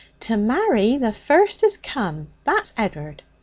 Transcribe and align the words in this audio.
'To 0.19 0.35
marry 0.35 0.97
the 0.97 1.11
first 1.11 1.61
as 1.63 1.77
come. 1.77 2.27
That's 2.43 2.73
Ed'ard. 2.75 3.21